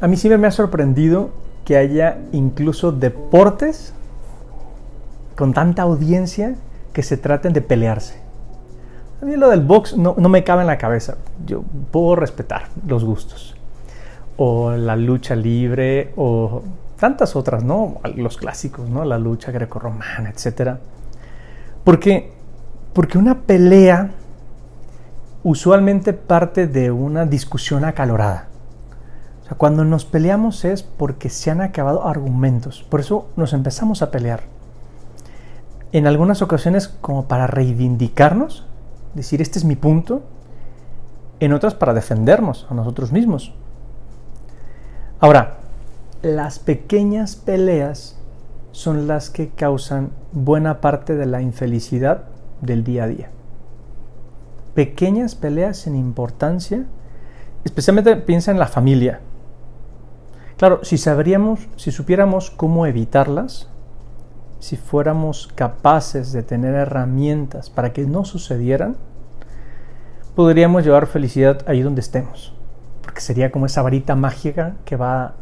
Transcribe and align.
a 0.00 0.08
mí 0.08 0.16
siempre 0.16 0.38
me 0.38 0.46
ha 0.46 0.50
sorprendido 0.50 1.30
que 1.64 1.76
haya 1.76 2.18
incluso 2.32 2.92
deportes 2.92 3.92
con 5.36 5.52
tanta 5.52 5.82
audiencia 5.82 6.54
que 6.92 7.02
se 7.02 7.16
traten 7.16 7.52
de 7.52 7.60
pelearse. 7.60 8.18
A 9.22 9.24
mí 9.24 9.36
lo 9.36 9.50
del 9.50 9.60
box 9.60 9.96
no, 9.96 10.14
no 10.16 10.28
me 10.28 10.44
cabe 10.44 10.62
en 10.62 10.66
la 10.66 10.78
cabeza. 10.78 11.16
Yo 11.46 11.62
puedo 11.90 12.16
respetar 12.16 12.68
los 12.86 13.04
gustos. 13.04 13.54
O 14.36 14.72
la 14.72 14.96
lucha 14.96 15.36
libre, 15.36 16.12
o 16.16 16.62
tantas 16.98 17.36
otras, 17.36 17.62
¿no? 17.62 18.00
Los 18.16 18.38
clásicos, 18.38 18.88
¿no? 18.88 19.04
La 19.04 19.18
lucha 19.18 19.52
grecorromana, 19.52 20.30
etc. 20.30 20.76
Porque, 21.84 22.32
porque 22.94 23.18
una 23.18 23.40
pelea 23.40 24.10
usualmente 25.42 26.12
parte 26.12 26.66
de 26.66 26.90
una 26.90 27.24
discusión 27.26 27.84
acalorada. 27.84 28.49
Cuando 29.56 29.84
nos 29.84 30.04
peleamos 30.04 30.64
es 30.64 30.82
porque 30.82 31.28
se 31.28 31.50
han 31.50 31.60
acabado 31.60 32.06
argumentos. 32.06 32.84
Por 32.88 33.00
eso 33.00 33.28
nos 33.36 33.52
empezamos 33.52 34.02
a 34.02 34.10
pelear. 34.10 34.42
En 35.92 36.06
algunas 36.06 36.40
ocasiones 36.40 36.88
como 36.88 37.26
para 37.26 37.46
reivindicarnos, 37.46 38.66
decir 39.14 39.42
este 39.42 39.58
es 39.58 39.64
mi 39.64 39.76
punto. 39.76 40.22
En 41.40 41.52
otras 41.52 41.74
para 41.74 41.94
defendernos 41.94 42.66
a 42.70 42.74
nosotros 42.74 43.12
mismos. 43.12 43.54
Ahora, 45.20 45.58
las 46.22 46.58
pequeñas 46.58 47.36
peleas 47.36 48.18
son 48.72 49.08
las 49.08 49.30
que 49.30 49.48
causan 49.48 50.10
buena 50.32 50.80
parte 50.80 51.16
de 51.16 51.26
la 51.26 51.42
infelicidad 51.42 52.24
del 52.60 52.84
día 52.84 53.04
a 53.04 53.06
día 53.08 53.30
pequeñas 54.74 55.34
peleas 55.34 55.86
en 55.86 55.96
importancia, 55.96 56.84
especialmente 57.64 58.16
piensa 58.16 58.50
en 58.50 58.58
la 58.58 58.66
familia. 58.66 59.20
Claro, 60.60 60.80
si 60.84 60.98
sabríamos, 60.98 61.60
si 61.76 61.90
supiéramos 61.90 62.50
cómo 62.50 62.84
evitarlas, 62.84 63.66
si 64.58 64.76
fuéramos 64.76 65.48
capaces 65.54 66.32
de 66.32 66.42
tener 66.42 66.74
herramientas 66.74 67.70
para 67.70 67.94
que 67.94 68.04
no 68.04 68.26
sucedieran, 68.26 68.98
podríamos 70.36 70.84
llevar 70.84 71.06
felicidad 71.06 71.62
ahí 71.66 71.80
donde 71.80 72.02
estemos, 72.02 72.52
porque 73.00 73.22
sería 73.22 73.50
como 73.50 73.64
esa 73.64 73.80
varita 73.80 74.16
mágica 74.16 74.74
que 74.84 74.96
va 74.96 75.32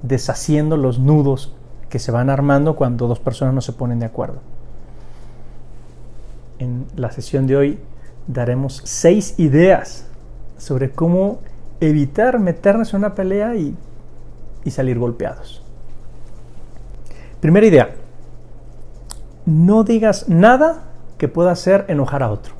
deshaciendo 0.00 0.76
los 0.76 1.00
nudos 1.00 1.56
que 1.88 1.98
se 1.98 2.12
van 2.12 2.30
armando 2.30 2.76
cuando 2.76 3.08
dos 3.08 3.18
personas 3.18 3.54
no 3.54 3.62
se 3.62 3.72
ponen 3.72 3.98
de 3.98 4.06
acuerdo. 4.06 4.42
En 6.60 6.86
la 6.94 7.10
sesión 7.10 7.48
de 7.48 7.56
hoy 7.56 7.78
daremos 8.28 8.80
seis 8.84 9.34
ideas 9.40 10.06
sobre 10.56 10.92
cómo 10.92 11.40
evitar 11.80 12.38
meternos 12.38 12.94
en 12.94 12.98
una 12.98 13.16
pelea 13.16 13.56
y, 13.56 13.76
salir 14.70 14.98
golpeados. 14.98 15.62
Primera 17.40 17.66
idea, 17.66 17.90
no 19.46 19.84
digas 19.84 20.28
nada 20.28 20.84
que 21.18 21.28
pueda 21.28 21.50
hacer 21.50 21.84
enojar 21.88 22.22
a 22.22 22.30
otro. 22.30 22.54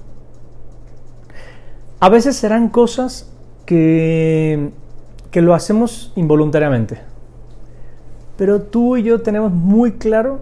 A 2.00 2.08
veces 2.08 2.36
serán 2.36 2.69
cosas 2.69 3.30
que, 3.64 4.70
que 5.30 5.41
lo 5.41 5.55
hacemos 5.55 6.12
involuntariamente, 6.17 7.00
pero 8.36 8.62
tú 8.62 8.97
y 8.97 9.05
yo 9.05 9.23
tenemos 9.23 9.53
muy 9.53 9.92
claro 9.92 10.41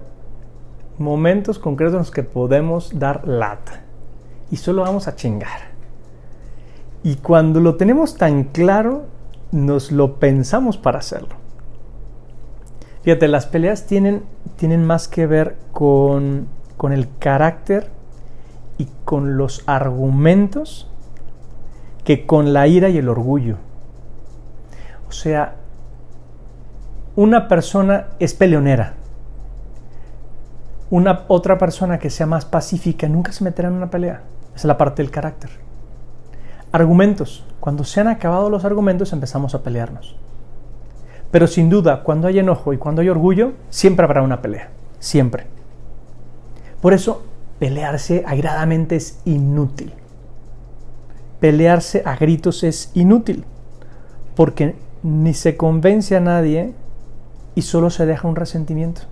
momentos 0.98 1.58
concretos 1.58 1.94
en 1.94 1.98
los 1.98 2.11
que 2.11 2.22
podemos 2.22 2.98
dar 2.98 3.27
lata 3.27 3.83
y 4.50 4.56
solo 4.56 4.83
vamos 4.83 5.06
a 5.06 5.16
chingar. 5.16 5.70
Y 7.03 7.16
cuando 7.16 7.61
lo 7.61 7.77
tenemos 7.77 8.16
tan 8.16 8.44
claro, 8.44 9.05
nos 9.53 9.93
lo 9.93 10.16
pensamos 10.16 10.76
para 10.76 10.99
hacerlo. 10.99 11.39
Fíjate, 13.03 13.28
las 13.28 13.47
peleas 13.47 13.87
tienen, 13.87 14.25
tienen 14.56 14.84
más 14.84 15.09
que 15.09 15.27
ver 15.27 15.56
con, 15.72 16.49
con 16.77 16.93
el 16.93 17.09
carácter 17.19 17.91
y 18.78 18.88
con 19.05 19.37
los 19.37 19.62
argumentos 19.66 20.91
que 22.05 22.27
con 22.27 22.53
la 22.53 22.66
ira 22.66 22.88
y 22.88 22.99
el 22.99 23.09
orgullo. 23.09 23.56
O 25.09 25.12
sea, 25.12 25.56
una 27.16 27.49
persona 27.49 28.09
es 28.19 28.34
peleonera. 28.34 28.94
Una 30.91 31.25
otra 31.28 31.59
persona 31.59 31.99
que 31.99 32.11
sea 32.11 32.27
más 32.27 32.44
pacífica 32.44 33.09
nunca 33.09 33.32
se 33.32 33.44
meterá 33.44 33.69
en 33.69 33.75
una 33.75 33.91
pelea 33.91 34.22
es 34.55 34.65
la 34.65 34.77
parte 34.77 35.03
del 35.03 35.11
carácter. 35.11 35.50
Argumentos. 36.72 37.44
Cuando 37.61 37.84
se 37.84 38.00
han 38.00 38.09
acabado 38.09 38.50
los 38.50 38.65
argumentos 38.65 39.12
empezamos 39.12 39.55
a 39.55 39.62
pelearnos. 39.62 40.17
Pero 41.30 41.46
sin 41.46 41.70
duda, 41.70 42.02
cuando 42.02 42.28
hay 42.28 42.38
enojo 42.38 42.72
y 42.72 42.78
cuando 42.78 43.02
hay 43.02 43.08
orgullo, 43.08 43.52
siempre 43.68 44.04
habrá 44.04 44.22
una 44.22 44.42
pelea. 44.42 44.70
Siempre. 44.98 45.46
Por 46.80 46.92
eso, 46.92 47.24
pelearse 47.58 48.24
airadamente 48.26 48.96
es 48.96 49.20
inútil. 49.24 49.92
Pelearse 51.38 52.02
a 52.04 52.16
gritos 52.16 52.64
es 52.64 52.90
inútil. 52.94 53.44
Porque 54.34 54.74
ni 55.02 55.34
se 55.34 55.56
convence 55.56 56.16
a 56.16 56.20
nadie 56.20 56.74
y 57.54 57.62
solo 57.62 57.90
se 57.90 58.06
deja 58.06 58.28
un 58.28 58.36
resentimiento. 58.36 59.02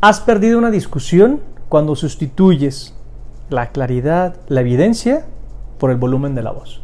¿Has 0.00 0.20
perdido 0.20 0.58
una 0.58 0.70
discusión? 0.70 1.40
cuando 1.74 1.96
sustituyes 1.96 2.94
la 3.50 3.70
claridad, 3.70 4.36
la 4.46 4.60
evidencia, 4.60 5.24
por 5.80 5.90
el 5.90 5.96
volumen 5.96 6.36
de 6.36 6.42
la 6.44 6.52
voz. 6.52 6.83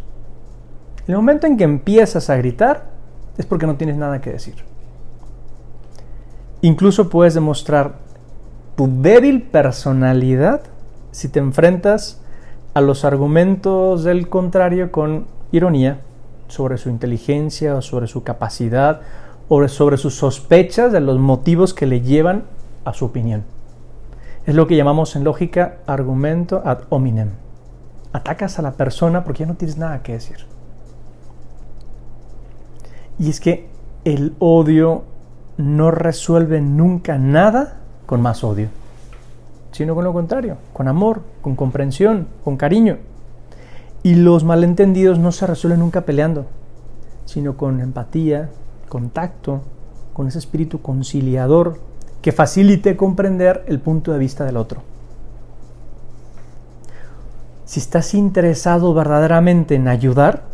El 1.11 1.17
momento 1.17 1.49
en 1.49 1.57
que 1.57 1.65
empiezas 1.65 2.31
a 2.31 2.37
gritar 2.37 2.85
es 3.37 3.45
porque 3.45 3.67
no 3.67 3.75
tienes 3.75 3.97
nada 3.97 4.21
que 4.21 4.31
decir. 4.31 4.55
Incluso 6.61 7.11
puedes 7.11 7.35
demostrar 7.35 7.95
tu 8.77 9.03
débil 9.03 9.43
personalidad 9.43 10.61
si 11.11 11.29
te 11.29 11.41
enfrentas 11.41 12.23
a 12.75 12.81
los 12.81 13.05
argumentos 13.05 14.05
del 14.05 14.29
contrario 14.29 14.93
con 14.93 15.27
ironía 15.51 16.01
sobre 16.47 16.79
su 16.79 16.91
inteligencia 16.91 17.75
o 17.75 17.83
sobre 17.83 18.07
su 18.07 18.23
capacidad 18.23 19.01
o 19.49 19.67
sobre 19.67 19.97
sus 19.97 20.15
sospechas 20.15 20.93
de 20.93 21.01
los 21.01 21.19
motivos 21.19 21.75
que 21.75 21.87
le 21.87 22.03
llevan 22.03 22.45
a 22.85 22.93
su 22.93 23.07
opinión. 23.07 23.43
Es 24.47 24.55
lo 24.55 24.69
que 24.69 24.77
llamamos 24.77 25.17
en 25.17 25.25
lógica 25.25 25.79
argumento 25.89 26.63
ad 26.65 26.83
hominem. 26.89 27.31
Atacas 28.13 28.61
a 28.61 28.63
la 28.63 28.75
persona 28.75 29.25
porque 29.25 29.41
ya 29.41 29.47
no 29.47 29.57
tienes 29.57 29.77
nada 29.77 30.05
que 30.05 30.13
decir. 30.13 30.47
Y 33.21 33.29
es 33.29 33.39
que 33.39 33.69
el 34.05 34.35
odio 34.39 35.05
no 35.59 35.91
resuelve 35.91 36.63
nunca 36.63 37.19
nada 37.19 37.77
con 38.07 38.23
más 38.23 38.43
odio, 38.43 38.69
sino 39.73 39.95
con 39.95 40.05
lo 40.05 40.15
contrario, 40.15 40.57
con 40.73 40.89
amor, 40.89 41.21
con 41.43 41.55
comprensión, 41.55 42.27
con 42.43 42.57
cariño. 42.57 42.97
Y 44.03 44.15
los 44.15 44.43
malentendidos 44.43 45.19
no 45.19 45.33
se 45.33 45.47
resuelven 45.47 45.81
nunca 45.81 46.01
peleando, 46.01 46.47
sino 47.27 47.59
con 47.59 47.81
empatía, 47.81 48.49
contacto, 48.89 49.61
con 50.15 50.27
ese 50.27 50.39
espíritu 50.39 50.81
conciliador 50.81 51.79
que 52.23 52.33
facilite 52.33 52.97
comprender 52.97 53.65
el 53.69 53.81
punto 53.81 54.13
de 54.13 54.19
vista 54.19 54.47
del 54.47 54.57
otro. 54.57 54.81
Si 57.67 57.81
estás 57.81 58.15
interesado 58.15 58.95
verdaderamente 58.95 59.75
en 59.75 59.89
ayudar, 59.89 60.50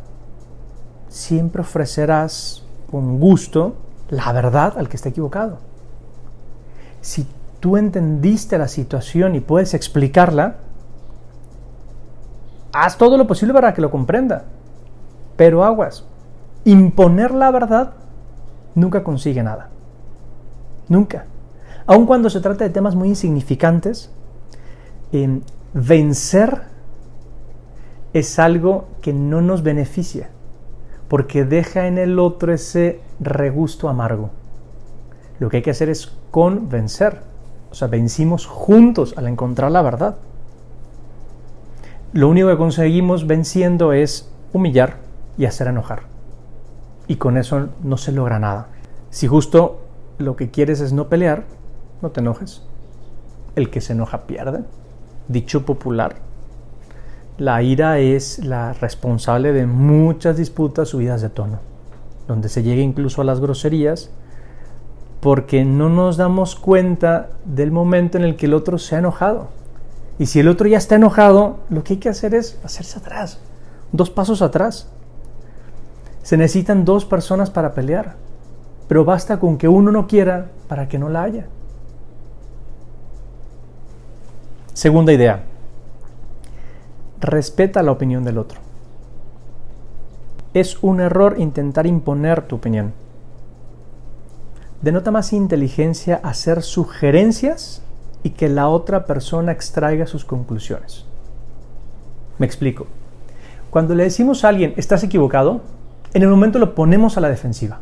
siempre 1.16 1.62
ofrecerás 1.62 2.62
con 2.91 3.19
gusto 3.19 3.77
la 4.10 4.32
verdad 4.32 4.75
al 4.77 4.88
que 4.88 4.97
está 4.97 5.09
equivocado. 5.09 5.59
Si 7.00 7.27
tú 7.59 7.77
entendiste 7.77 8.59
la 8.59 8.68
situación 8.68 9.34
y 9.34 9.41
puedes 9.41 9.74
explicarla, 9.74 10.57
haz 12.72 12.98
todo 12.98 13.16
lo 13.16 13.27
posible 13.27 13.54
para 13.54 13.72
que 13.72 13.80
lo 13.80 13.91
comprenda. 13.91 14.45
Pero 15.36 15.65
aguas, 15.65 16.04
imponer 16.65 17.33
la 17.33 17.51
verdad 17.51 17.95
nunca 18.74 19.03
consigue 19.03 19.42
nada. 19.42 19.71
Nunca. 20.89 21.24
Aun 21.86 22.07
cuando 22.07 22.28
se 22.30 22.41
trata 22.41 22.65
de 22.65 22.71
temas 22.71 22.95
muy 22.95 23.09
insignificantes, 23.09 24.10
vencer 25.72 26.63
es 28.13 28.39
algo 28.39 28.86
que 29.01 29.13
no 29.13 29.41
nos 29.41 29.63
beneficia, 29.63 30.30
porque 31.08 31.44
deja 31.44 31.86
en 31.86 31.98
el 31.98 32.18
otro 32.18 32.53
ese 32.53 33.00
regusto 33.20 33.88
amargo. 33.88 34.30
Lo 35.38 35.48
que 35.48 35.58
hay 35.58 35.62
que 35.62 35.70
hacer 35.70 35.88
es 35.88 36.12
convencer, 36.30 37.20
o 37.70 37.74
sea, 37.74 37.88
vencimos 37.88 38.47
juntos 38.47 39.14
al 39.16 39.28
encontrar 39.28 39.70
la 39.70 39.82
verdad. 39.82 40.16
Lo 42.12 42.28
único 42.28 42.48
que 42.48 42.56
conseguimos 42.56 43.26
venciendo 43.26 43.92
es 43.92 44.32
humillar 44.53 44.97
y 45.36 45.44
hacer 45.44 45.68
enojar. 45.68 46.03
Y 47.08 47.16
con 47.16 47.36
eso 47.36 47.68
no 47.82 47.97
se 47.97 48.12
logra 48.12 48.38
nada. 48.38 48.68
Si 49.10 49.28
justo 49.28 49.80
lo 50.18 50.36
que 50.36 50.50
quieres 50.50 50.80
es 50.80 50.92
no 50.92 51.08
pelear, 51.08 51.44
no 52.03 52.10
te 52.10 52.20
enojes. 52.20 52.62
El 53.54 53.70
que 53.70 53.80
se 53.80 53.92
enoja 53.92 54.26
pierde. 54.26 54.64
Dicho 55.28 55.64
popular. 55.64 56.16
La 57.38 57.62
ira 57.62 57.98
es 57.98 58.38
la 58.38 58.72
responsable 58.72 59.53
de 59.53 59.66
muchas 59.66 60.38
disputas 60.38 60.88
subidas 60.88 61.21
de 61.21 61.28
tono. 61.28 61.59
donde 62.27 62.48
se 62.48 62.65
llega 62.65 62.83
incluso 62.83 63.21
a 63.21 63.24
las 63.24 63.38
groserías, 63.38 64.10
porque 65.21 65.65
no 65.65 65.88
nos 65.88 66.16
damos 66.16 66.56
cuenta 66.56 67.28
del 67.44 67.71
momento 67.71 68.18
en 68.18 68.24
el 68.24 68.34
que 68.34 68.47
el 68.47 68.54
otro 68.54 68.78
se 68.78 68.97
ha 68.97 68.98
enojado. 68.98 69.48
Y 70.18 70.27
si 70.27 70.41
el 70.41 70.48
otro 70.48 70.66
ya 70.66 70.78
está 70.78 70.97
enojado, 70.97 71.59
lo 71.71 71.84
que 71.84 71.94
hay 71.94 71.98
que 72.00 72.09
hacer 72.09 72.34
es 72.34 72.59
hacerse 72.65 72.98
atrás, 72.98 73.39
dos 73.92 74.10
pasos 74.10 74.42
atrás. 74.42 74.89
Se 76.22 76.36
necesitan 76.36 76.84
dos 76.84 77.04
personas 77.04 77.50
para 77.50 77.74
pelear, 77.74 78.16
pero 78.89 79.04
basta 79.04 79.39
con 79.39 79.56
que 79.56 79.68
uno 79.68 79.92
no 79.92 80.09
quiera 80.09 80.50
para 80.66 80.89
que 80.89 80.98
no 80.98 81.09
la 81.09 81.22
haya. 81.22 81.47
Segunda 84.74 85.12
idea, 85.12 85.44
respeta 87.21 87.83
la 87.83 87.92
opinión 87.92 88.24
del 88.24 88.39
otro. 88.39 88.60
Es 90.54 90.83
un 90.83 91.01
error 91.01 91.36
intentar 91.39 91.86
imponer 91.86 92.42
tu 92.42 92.57
opinión 92.57 92.92
denota 94.83 95.10
más 95.10 95.33
inteligencia 95.33 96.21
hacer 96.22 96.63
sugerencias 96.63 97.83
y 98.22 98.30
que 98.30 98.48
la 98.48 98.68
otra 98.68 99.04
persona 99.04 99.53
extraiga 99.53 100.07
sus 100.07 100.24
conclusiones. 100.24 101.04
Me 102.39 102.47
explico. 102.47 102.86
Cuando 103.71 103.95
le 103.95 104.04
decimos 104.04 104.45
a 104.45 104.48
alguien, 104.48 104.74
estás 104.77 105.03
equivocado, 105.03 105.60
en 106.15 106.22
el 106.22 106.28
momento 106.28 106.59
lo 106.59 106.74
ponemos 106.74 107.16
a 107.16 107.21
la 107.21 107.28
defensiva. 107.28 107.80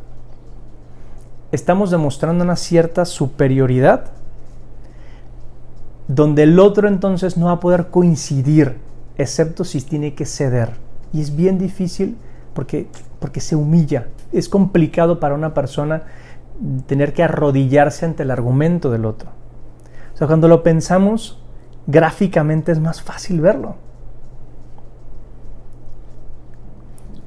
Estamos 1.53 1.91
demostrando 1.91 2.43
una 2.43 2.57
cierta 2.57 3.05
superioridad 3.05 4.07
donde 6.09 6.43
el 6.43 6.59
otro 6.59 6.89
entonces 6.89 7.37
no 7.37 7.47
va 7.47 7.53
a 7.53 7.61
poder 7.61 7.89
coincidir, 7.89 8.77
excepto 9.19 9.65
si 9.65 9.81
tiene 9.81 10.15
que 10.15 10.27
ceder. 10.27 10.71
Y 11.13 11.21
es 11.21 11.35
bien 11.37 11.59
difícil 11.59 12.17
porque, 12.55 12.89
porque 13.21 13.41
se 13.41 13.57
humilla. 13.57 14.09
Es 14.33 14.49
complicado 14.49 15.21
para 15.21 15.35
una 15.35 15.55
persona 15.55 16.03
tener 16.87 17.13
que 17.13 17.23
arrodillarse 17.23 18.07
ante 18.07 18.23
el 18.23 18.31
argumento 18.31 18.91
del 18.91 19.05
otro. 19.05 19.31
O 20.15 20.17
sea, 20.17 20.27
cuando 20.27 20.49
lo 20.49 20.63
pensamos, 20.63 21.43
gráficamente 21.87 22.73
es 22.73 22.81
más 22.81 23.03
fácil 23.03 23.41
verlo. 23.41 23.77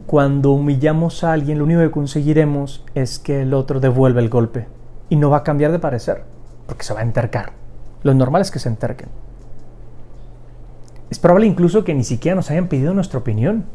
Cuando 0.05 0.51
humillamos 0.51 1.25
a 1.25 1.33
alguien, 1.33 1.57
lo 1.57 1.65
único 1.65 1.81
que 1.81 1.91
conseguiremos 1.91 2.85
es 2.95 3.19
que 3.19 3.41
el 3.41 3.53
otro 3.53 3.81
devuelva 3.81 4.21
el 4.21 4.29
golpe 4.29 4.67
y 5.09 5.17
no 5.17 5.29
va 5.29 5.37
a 5.37 5.43
cambiar 5.43 5.73
de 5.73 5.79
parecer, 5.79 6.23
porque 6.65 6.83
se 6.83 6.93
va 6.93 7.01
a 7.01 7.03
entercar. 7.03 7.51
Lo 8.03 8.13
normal 8.13 8.41
es 8.41 8.51
que 8.51 8.59
se 8.59 8.69
enterquen. 8.69 9.09
Es 11.17 11.21
probable 11.21 11.47
incluso 11.47 11.83
que 11.83 11.95
ni 11.95 12.03
siquiera 12.03 12.35
nos 12.35 12.51
hayan 12.51 12.67
pedido 12.67 12.93
nuestra 12.93 13.17
opinión. 13.17 13.65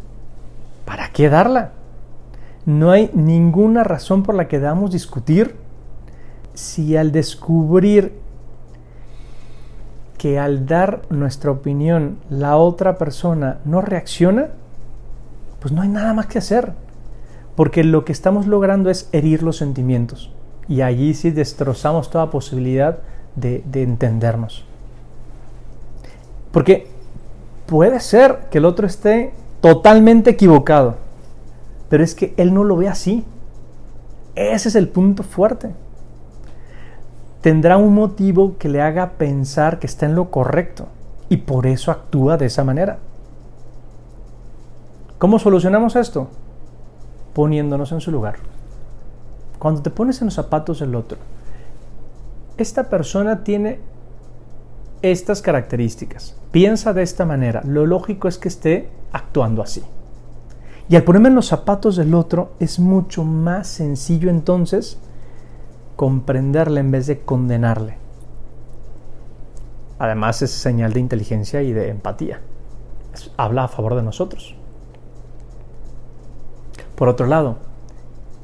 ¿Para 0.84 1.08
qué 1.08 1.28
darla? 1.28 1.72
No 2.66 2.92
hay 2.92 3.10
ninguna 3.14 3.82
razón 3.82 4.22
por 4.22 4.36
la 4.36 4.46
que 4.46 4.60
debamos 4.60 4.92
discutir 4.92 5.56
si 6.54 6.96
al 6.96 7.10
descubrir 7.10 8.12
que 10.18 10.38
al 10.38 10.66
dar 10.66 11.02
nuestra 11.10 11.50
opinión 11.50 12.18
la 12.30 12.56
otra 12.58 12.96
persona 12.96 13.58
no 13.64 13.80
reacciona, 13.80 14.50
pues 15.58 15.74
no 15.74 15.82
hay 15.82 15.88
nada 15.88 16.14
más 16.14 16.26
que 16.26 16.38
hacer. 16.38 16.74
Porque 17.56 17.82
lo 17.82 18.04
que 18.04 18.12
estamos 18.12 18.46
logrando 18.46 18.88
es 18.88 19.08
herir 19.10 19.42
los 19.42 19.56
sentimientos. 19.56 20.32
Y 20.68 20.82
allí 20.82 21.14
sí 21.14 21.32
destrozamos 21.32 22.08
toda 22.08 22.30
posibilidad 22.30 23.00
de, 23.34 23.64
de 23.66 23.82
entendernos. 23.82 24.64
Porque 26.52 26.91
puede 27.72 28.00
ser 28.00 28.48
que 28.50 28.58
el 28.58 28.66
otro 28.66 28.86
esté 28.86 29.32
totalmente 29.62 30.28
equivocado 30.28 30.96
pero 31.92 32.02
es 32.02 32.14
que 32.14 32.32
él 32.38 32.54
no 32.54 32.64
lo 32.64 32.78
ve 32.78 32.88
así. 32.88 33.22
Ese 34.34 34.70
es 34.70 34.76
el 34.76 34.88
punto 34.88 35.22
fuerte. 35.22 35.74
Tendrá 37.42 37.76
un 37.76 37.94
motivo 37.94 38.56
que 38.56 38.70
le 38.70 38.80
haga 38.80 39.10
pensar 39.18 39.78
que 39.78 39.86
está 39.86 40.06
en 40.06 40.14
lo 40.14 40.30
correcto 40.30 40.86
y 41.28 41.36
por 41.36 41.66
eso 41.66 41.90
actúa 41.90 42.38
de 42.38 42.46
esa 42.46 42.64
manera. 42.64 42.98
¿Cómo 45.18 45.38
solucionamos 45.38 45.94
esto? 45.94 46.28
Poniéndonos 47.34 47.92
en 47.92 48.00
su 48.00 48.10
lugar. 48.10 48.36
Cuando 49.58 49.82
te 49.82 49.90
pones 49.90 50.18
en 50.22 50.28
los 50.28 50.34
zapatos 50.34 50.80
del 50.80 50.94
otro, 50.94 51.18
esta 52.56 52.84
persona 52.84 53.44
tiene 53.44 53.80
estas 55.02 55.42
características, 55.42 56.36
piensa 56.50 56.92
de 56.92 57.02
esta 57.02 57.24
manera, 57.24 57.62
lo 57.64 57.86
lógico 57.86 58.28
es 58.28 58.38
que 58.38 58.48
esté 58.48 58.88
actuando 59.12 59.62
así. 59.62 59.82
Y 60.88 60.96
al 60.96 61.04
ponerme 61.04 61.28
en 61.28 61.34
los 61.34 61.46
zapatos 61.46 61.96
del 61.96 62.14
otro 62.14 62.52
es 62.60 62.78
mucho 62.78 63.24
más 63.24 63.68
sencillo 63.68 64.30
entonces 64.30 64.98
comprenderle 65.96 66.80
en 66.80 66.90
vez 66.90 67.06
de 67.06 67.20
condenarle. 67.20 67.96
Además 69.98 70.42
es 70.42 70.50
señal 70.50 70.92
de 70.92 71.00
inteligencia 71.00 71.62
y 71.62 71.72
de 71.72 71.88
empatía. 71.88 72.40
habla 73.36 73.64
a 73.64 73.68
favor 73.68 73.94
de 73.94 74.02
nosotros. 74.02 74.56
Por 76.96 77.08
otro 77.08 77.26
lado, 77.26 77.56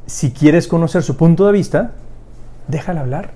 si 0.07 0.33
quieres 0.33 0.69
conocer 0.69 1.03
su 1.03 1.17
punto 1.17 1.47
de 1.47 1.53
vista, 1.53 1.93
déjala 2.67 3.01
hablar. 3.01 3.33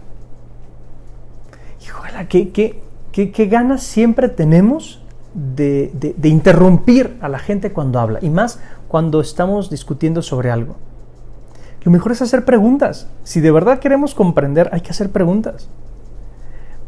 Híjole, 1.82 2.26
¿qué, 2.28 2.50
qué, 2.50 2.82
qué, 3.12 3.47
ganas 3.47 3.82
siempre 3.82 4.29
tenemos 4.29 5.03
de, 5.35 6.14
de, 6.17 6.29
interrumpir 6.29 7.17
a 7.20 7.29
la 7.29 7.38
gente 7.38 7.73
cuando 7.73 8.00
habla? 8.00 8.19
Y 8.23 8.31
más 8.31 8.59
cuando 8.88 9.20
estamos 9.20 9.70
discutiendo 9.70 10.23
sobre 10.23 10.50
algo. 10.50 10.76
Lo 11.85 11.93
mejor 11.93 12.12
es 12.12 12.23
hacer 12.23 12.44
preguntas. 12.44 13.09
Si 13.25 13.41
de 13.41 13.50
verdad 13.50 13.79
queremos 13.79 14.14
comprender, 14.14 14.70
hay 14.73 14.81
que 14.81 14.91
hacer 14.91 15.11
preguntas. 15.11 15.69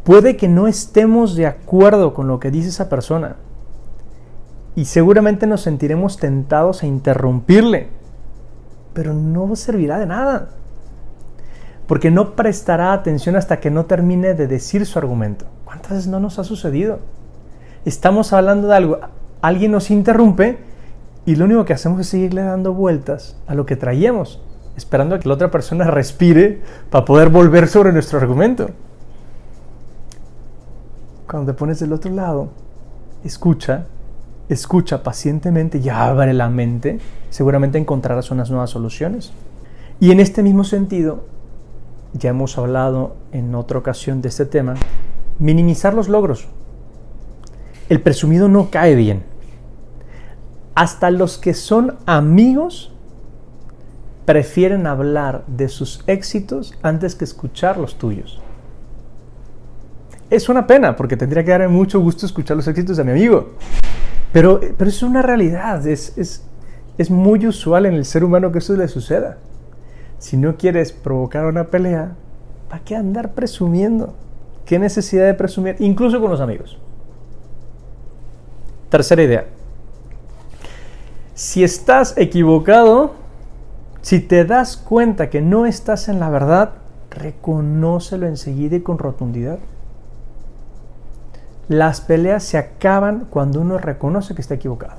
Puede 0.03 0.37
que 0.37 0.47
no 0.47 0.67
estemos 0.67 1.35
de 1.35 1.47
acuerdo 1.47 2.13
con 2.13 2.27
lo 2.27 2.39
que 2.39 2.51
dice 2.51 2.69
esa 2.69 2.89
persona 2.89 3.37
y 4.75 4.85
seguramente 4.85 5.47
nos 5.47 5.61
sentiremos 5.61 6.17
tentados 6.17 6.83
a 6.83 6.85
interrumpirle, 6.85 7.87
pero 8.93 9.13
no 9.13 9.55
servirá 9.55 9.97
de 9.99 10.05
nada, 10.05 10.49
porque 11.87 12.11
no 12.11 12.35
prestará 12.35 12.93
atención 12.93 13.35
hasta 13.35 13.59
que 13.59 13.69
no 13.69 13.85
termine 13.85 14.33
de 14.33 14.47
decir 14.47 14.85
su 14.85 14.97
argumento. 14.97 15.45
¿Cuántas 15.65 15.91
veces 15.91 16.07
no 16.07 16.19
nos 16.19 16.39
ha 16.39 16.43
sucedido? 16.43 16.99
Estamos 17.85 18.33
hablando 18.33 18.67
de 18.67 18.75
algo, 18.75 18.99
alguien 19.41 19.71
nos 19.71 19.91
interrumpe 19.91 20.57
y 21.25 21.35
lo 21.35 21.45
único 21.45 21.65
que 21.65 21.73
hacemos 21.73 21.99
es 21.99 22.07
seguirle 22.07 22.41
dando 22.41 22.73
vueltas 22.73 23.35
a 23.47 23.55
lo 23.55 23.65
que 23.65 23.75
traíamos, 23.75 24.41
esperando 24.75 25.15
a 25.15 25.19
que 25.19 25.27
la 25.27 25.35
otra 25.35 25.51
persona 25.51 25.85
respire 25.85 26.61
para 26.89 27.05
poder 27.05 27.29
volver 27.29 27.67
sobre 27.67 27.91
nuestro 27.91 28.19
argumento. 28.19 28.69
Cuando 31.27 31.51
te 31.51 31.57
pones 31.57 31.79
del 31.79 31.93
otro 31.93 32.11
lado, 32.11 32.49
escucha, 33.23 33.85
escucha 34.49 35.03
pacientemente 35.03 35.79
y 35.79 35.89
abre 35.89 36.33
la 36.33 36.49
mente, 36.49 36.99
seguramente 37.29 37.77
encontrarás 37.77 38.31
unas 38.31 38.49
nuevas 38.49 38.69
soluciones. 38.69 39.31
Y 39.99 40.11
en 40.11 40.19
este 40.19 40.43
mismo 40.43 40.63
sentido, 40.63 41.25
ya 42.15 42.31
hemos 42.31 42.57
hablado 42.57 43.15
en 43.31 43.53
otra 43.55 43.77
ocasión 43.77 44.21
de 44.21 44.29
este 44.29 44.45
tema, 44.45 44.73
minimizar 45.39 45.93
los 45.93 46.09
logros. 46.09 46.47
El 47.89 48.01
presumido 48.01 48.47
no 48.47 48.71
cae 48.71 48.95
bien 48.95 49.35
hasta 50.75 51.09
los 51.09 51.37
que 51.37 51.53
son 51.53 51.95
amigos 52.05 52.91
prefieren 54.25 54.85
hablar 54.87 55.45
de 55.47 55.69
sus 55.69 56.03
éxitos 56.05 56.73
antes 56.81 57.15
que 57.15 57.23
escuchar 57.23 57.77
los 57.77 57.97
tuyos. 57.97 58.41
Es 60.29 60.49
una 60.49 60.67
pena 60.67 60.95
porque 60.95 61.15
tendría 61.15 61.43
que 61.43 61.51
darme 61.51 61.69
mucho 61.69 61.99
gusto 62.01 62.25
escuchar 62.25 62.57
los 62.57 62.67
éxitos 62.67 62.97
de 62.97 63.03
mi 63.05 63.11
amigo. 63.11 63.53
Pero, 64.33 64.59
pero 64.77 64.89
es 64.89 65.01
una 65.01 65.21
realidad, 65.21 65.87
es, 65.87 66.17
es, 66.17 66.43
es 66.97 67.09
muy 67.09 67.47
usual 67.47 67.85
en 67.85 67.93
el 67.93 68.03
ser 68.03 68.23
humano 68.23 68.51
que 68.51 68.57
eso 68.57 68.75
le 68.75 68.87
suceda. 68.87 69.37
Si 70.19 70.37
no 70.37 70.57
quieres 70.57 70.91
provocar 70.91 71.45
una 71.45 71.65
pelea, 71.65 72.15
¿para 72.69 72.83
qué 72.83 72.95
andar 72.95 73.33
presumiendo? 73.33 74.13
¿Qué 74.65 74.79
necesidad 74.79 75.25
de 75.25 75.33
presumir? 75.33 75.75
Incluso 75.79 76.19
con 76.19 76.31
los 76.31 76.41
amigos. 76.41 76.77
Tercera 78.89 79.23
idea. 79.23 79.45
Si 81.33 81.63
estás 81.63 82.17
equivocado, 82.17 83.13
si 84.01 84.19
te 84.19 84.45
das 84.45 84.77
cuenta 84.77 85.29
que 85.29 85.41
no 85.41 85.65
estás 85.65 86.07
en 86.07 86.19
la 86.19 86.29
verdad, 86.29 86.71
reconócelo 87.09 88.27
enseguida 88.27 88.75
y 88.77 88.81
con 88.81 88.97
rotundidad. 88.97 89.59
Las 91.67 92.01
peleas 92.01 92.43
se 92.43 92.57
acaban 92.57 93.27
cuando 93.29 93.61
uno 93.61 93.77
reconoce 93.77 94.35
que 94.35 94.41
está 94.41 94.53
equivocado. 94.53 94.93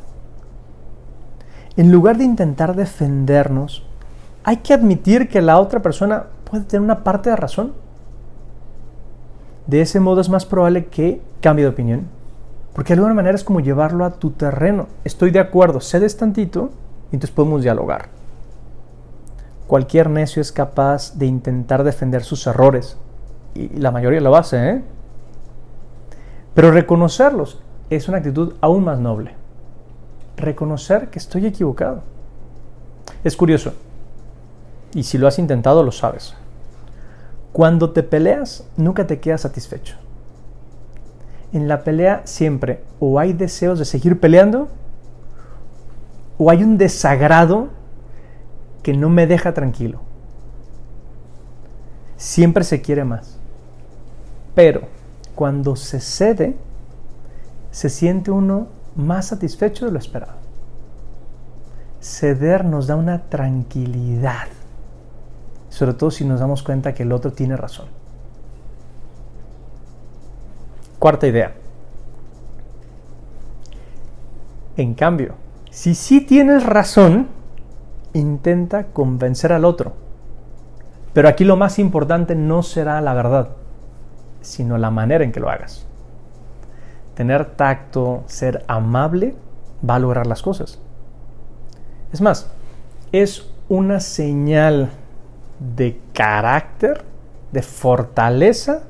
En 1.76 1.92
lugar 1.92 2.18
de 2.18 2.24
intentar 2.24 2.74
defendernos, 2.74 3.86
hay 4.46 4.58
que 4.58 4.72
admitir 4.72 5.28
que 5.28 5.42
la 5.42 5.58
otra 5.58 5.82
persona 5.82 6.24
puede 6.48 6.64
tener 6.64 6.80
una 6.80 7.04
parte 7.04 7.28
de 7.28 7.36
razón. 7.36 7.74
De 9.66 9.80
ese 9.82 10.00
modo 10.00 10.22
es 10.22 10.30
más 10.30 10.46
probable 10.46 10.86
que 10.86 11.20
cambie 11.42 11.64
de 11.64 11.70
opinión 11.70 12.16
porque 12.76 12.92
de 12.92 12.98
alguna 12.98 13.14
manera 13.14 13.34
es 13.34 13.42
como 13.42 13.60
llevarlo 13.60 14.04
a 14.04 14.10
tu 14.10 14.32
terreno. 14.32 14.86
Estoy 15.02 15.30
de 15.30 15.40
acuerdo, 15.40 15.80
cedes 15.80 16.18
tantito 16.18 16.70
y 17.10 17.16
entonces 17.16 17.34
podemos 17.34 17.62
dialogar. 17.62 18.10
cualquier 19.66 20.10
necio 20.10 20.42
es 20.42 20.52
capaz 20.52 21.16
de 21.16 21.24
intentar 21.24 21.82
defender 21.82 22.22
sus 22.22 22.46
errores. 22.46 22.98
Y 23.54 23.70
la 23.78 23.90
mayoría 23.90 24.20
lo 24.20 24.36
hace, 24.36 24.70
¿eh? 24.70 24.82
Pero 26.54 26.70
reconocerlos 26.70 27.62
es 27.88 28.08
una 28.08 28.18
actitud 28.18 28.54
aún 28.60 28.84
más 28.84 29.00
noble. 29.00 29.34
Reconocer 30.36 31.08
que 31.08 31.18
estoy 31.18 31.46
equivocado. 31.46 32.02
Es 33.24 33.36
curioso. 33.38 33.72
Y 34.94 35.02
si 35.02 35.18
lo 35.18 35.26
has 35.26 35.38
intentado, 35.38 35.82
lo 35.82 35.92
sabes. 35.92 36.34
Cuando 37.52 37.90
te 37.90 38.02
peleas, 38.02 38.64
nunca 38.76 39.06
te 39.06 39.20
quedas 39.20 39.42
satisfecho. 39.42 39.96
En 41.52 41.68
la 41.68 41.84
pelea 41.84 42.22
siempre 42.24 42.82
o 43.00 43.18
hay 43.18 43.32
deseos 43.32 43.78
de 43.78 43.84
seguir 43.84 44.20
peleando 44.20 44.68
o 46.38 46.50
hay 46.50 46.62
un 46.62 46.76
desagrado 46.76 47.68
que 48.82 48.92
no 48.92 49.08
me 49.08 49.26
deja 49.26 49.54
tranquilo. 49.54 50.00
Siempre 52.16 52.64
se 52.64 52.82
quiere 52.82 53.04
más. 53.04 53.38
Pero 54.54 54.82
cuando 55.34 55.76
se 55.76 56.00
cede, 56.00 56.56
se 57.70 57.90
siente 57.90 58.30
uno 58.30 58.68
más 58.94 59.26
satisfecho 59.26 59.86
de 59.86 59.92
lo 59.92 59.98
esperado. 59.98 60.32
Ceder 62.00 62.64
nos 62.64 62.86
da 62.86 62.96
una 62.96 63.28
tranquilidad, 63.28 64.48
sobre 65.76 65.92
todo 65.92 66.10
si 66.10 66.24
nos 66.24 66.40
damos 66.40 66.62
cuenta 66.62 66.94
que 66.94 67.02
el 67.02 67.12
otro 67.12 67.34
tiene 67.34 67.54
razón. 67.54 67.84
Cuarta 70.98 71.26
idea. 71.26 71.52
En 74.78 74.94
cambio, 74.94 75.34
si 75.68 75.94
sí 75.94 76.22
tienes 76.22 76.64
razón, 76.64 77.28
intenta 78.14 78.84
convencer 78.84 79.52
al 79.52 79.66
otro. 79.66 79.92
Pero 81.12 81.28
aquí 81.28 81.44
lo 81.44 81.58
más 81.58 81.78
importante 81.78 82.34
no 82.34 82.62
será 82.62 82.98
la 83.02 83.12
verdad, 83.12 83.50
sino 84.40 84.78
la 84.78 84.90
manera 84.90 85.24
en 85.24 85.32
que 85.32 85.40
lo 85.40 85.50
hagas. 85.50 85.86
Tener 87.14 87.44
tacto, 87.54 88.24
ser 88.24 88.64
amable, 88.66 89.34
va 89.86 89.96
a 89.96 89.98
lograr 89.98 90.26
las 90.26 90.40
cosas. 90.40 90.78
Es 92.14 92.22
más, 92.22 92.50
es 93.12 93.50
una 93.68 94.00
señal 94.00 94.88
de 95.58 96.00
carácter, 96.12 97.04
de 97.52 97.62
fortaleza, 97.62 98.82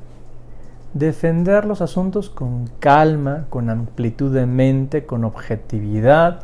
defender 0.94 1.64
los 1.64 1.80
asuntos 1.80 2.30
con 2.30 2.68
calma, 2.80 3.46
con 3.50 3.70
amplitud 3.70 4.32
de 4.32 4.46
mente, 4.46 5.06
con 5.06 5.24
objetividad, 5.24 6.40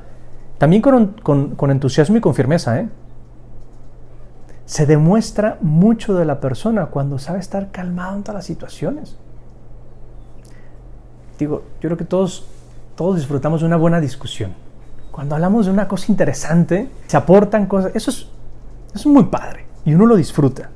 también 0.59 0.83
con, 0.83 1.71
entusiasmo 1.71 2.17
y 2.19 2.21
con 2.21 2.35
firmeza. 2.35 2.79
¿eh? 2.79 2.88
Se 4.67 4.87
demuestra 4.87 5.59
mucho 5.61 6.14
de 6.14 6.25
la 6.25 6.41
persona 6.41 6.87
cuando 6.87 7.19
sabe 7.19 7.41
estar 7.41 7.71
calmado 7.71 8.21
todas 8.21 8.35
las 8.35 8.47
situaciones. 8.47 9.17
Digo, 11.38 11.64
yo 11.81 11.88
creo 11.88 11.97
que 11.97 12.05
todos, 12.05 12.47
todos 12.95 13.17
disfrutamos 13.17 13.62
de 13.62 13.67
una 13.67 13.76
buena 13.76 14.00
discusión. 14.00 14.52
Cuando 15.11 15.35
hablamos 15.35 15.67
de 15.67 15.73
una 15.73 15.88
cosa 15.88 16.07
interesante, 16.12 16.88
se 17.07 17.17
aportan 17.17 17.67
cosas. 17.67 17.93
Eso 17.95 18.11
es, 18.11 18.29
eso 18.95 18.99
es 18.99 19.07
muy 19.07 19.25
padre 19.25 19.72
y 19.85 19.95
uno 19.95 20.07
lo 20.07 20.17
disfruta. 20.17 20.71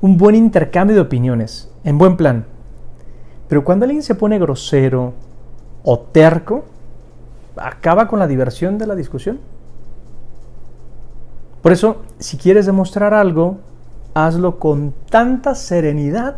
Un 0.00 0.16
buen 0.16 0.34
intercambio 0.34 0.96
de 0.96 1.02
opiniones, 1.02 1.70
en 1.84 1.98
buen 1.98 2.16
plan. 2.16 2.46
Pero 3.48 3.64
cuando 3.64 3.84
alguien 3.84 4.02
se 4.02 4.14
pone 4.14 4.38
grosero 4.38 5.14
o 5.84 5.98
terco, 6.00 6.64
acaba 7.56 8.08
con 8.08 8.18
la 8.18 8.26
diversión 8.26 8.78
de 8.78 8.86
la 8.86 8.94
discusión. 8.94 9.40
Por 11.60 11.72
eso, 11.72 12.02
si 12.18 12.36
quieres 12.36 12.66
demostrar 12.66 13.14
algo, 13.14 13.58
hazlo 14.14 14.58
con 14.58 14.94
tanta 15.08 15.54
serenidad 15.54 16.36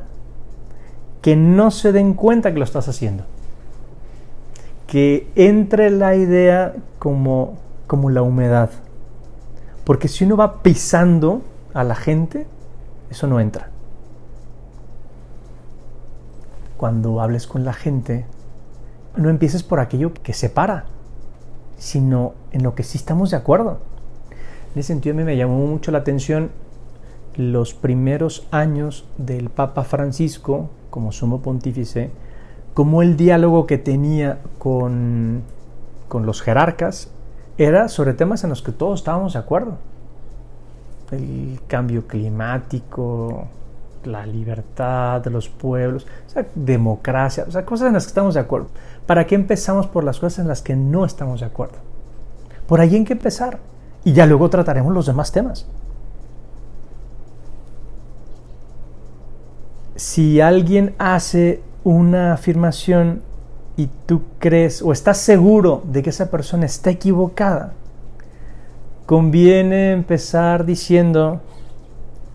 que 1.23 1.37
no 1.37 1.71
se 1.71 1.93
den 1.93 2.15
cuenta 2.15 2.53
que 2.53 2.59
lo 2.59 2.65
estás 2.65 2.89
haciendo. 2.89 3.25
Que 4.87 5.31
entre 5.35 5.89
la 5.89 6.15
idea 6.15 6.75
como, 6.99 7.57
como 7.87 8.11
la 8.11 8.21
humedad. 8.21 8.71
Porque 9.85 10.09
si 10.09 10.25
uno 10.25 10.37
va 10.37 10.63
pisando 10.63 11.43
a 11.75 11.85
la 11.85 11.97
gente, 11.97 12.47
eso 13.11 13.27
no 13.27 13.41
entra. 13.41 13.69
Cuando 16.77 17.21
hables 17.21 17.47
con 17.47 17.65
la 17.65 17.73
gente, 17.73 18.27
no 19.17 19.29
empieces 19.29 19.63
por 19.63 19.81
aquello 19.81 20.13
que 20.15 20.33
separa, 20.33 20.87
sino 21.77 22.35
en 22.53 22.63
lo 22.63 22.75
que 22.75 22.85
sí 22.85 22.97
estamos 22.97 23.31
de 23.31 23.37
acuerdo. 23.37 23.79
En 24.73 24.81
ese 24.81 24.89
sentido 24.89 25.15
a 25.15 25.19
mí 25.19 25.25
me 25.25 25.37
llamó 25.37 25.67
mucho 25.67 25.91
la 25.91 25.99
atención 25.99 26.51
los 27.37 27.75
primeros 27.75 28.47
años 28.51 29.07
del 29.19 29.51
Papa 29.51 29.83
Francisco 29.83 30.71
como 30.91 31.11
sumo 31.11 31.43
pontífice, 31.43 32.11
como 32.75 33.03
el 33.03 33.17
diálogo 33.17 33.67
que 33.67 33.79
tenía 33.79 34.39
con, 34.59 35.43
con 36.09 36.27
los 36.27 36.43
jerarcas 36.43 37.11
era 37.59 37.89
sobre 37.89 38.15
temas 38.15 38.45
en 38.45 38.51
los 38.51 38.63
que 38.63 38.73
todos 38.73 39.01
estábamos 39.01 39.33
de 39.33 39.41
acuerdo. 39.41 39.79
El 41.15 41.61
cambio 41.67 42.07
climático, 42.07 43.47
la 44.05 44.27
libertad 44.27 45.21
de 45.21 45.31
los 45.31 45.49
pueblos, 45.49 46.07
o 46.37 46.41
democracia, 46.55 47.47
o 47.49 47.65
cosas 47.65 47.89
en 47.89 47.95
las 47.95 48.05
que 48.05 48.09
estamos 48.09 48.35
de 48.35 48.41
acuerdo. 48.41 48.69
¿Para 49.07 49.27
qué 49.27 49.35
empezamos 49.35 49.87
por 49.87 50.05
las 50.05 50.19
cosas 50.19 50.41
en 50.41 50.49
las 50.49 50.63
que 50.63 50.77
no 50.77 51.05
estamos 51.05 51.41
de 51.41 51.47
acuerdo? 51.47 51.77
Por 52.67 52.81
ahí 52.81 52.95
hay 52.95 53.05
que 53.05 53.13
empezar 53.13 53.59
y 54.05 54.13
ya 54.13 54.27
luego 54.27 54.51
trataremos 54.51 54.93
los 54.93 55.07
demás 55.07 55.33
temas. 55.33 55.67
Si 59.97 60.41
alguien 60.41 60.95
hace 60.99 61.63
una 61.85 62.33
afirmación 62.33 63.23
y 63.77 63.89
tú 64.07 64.23
crees 64.39 64.83
o 64.83 64.93
estás 64.93 65.19
seguro 65.19 65.83
de 65.85 66.03
que 66.03 66.11
esa 66.11 66.31
persona 66.31 66.67
está 66.67 66.91
equivocada, 66.91 67.73
conviene 69.07 69.93
empezar 69.93 70.65
diciendo, 70.65 71.41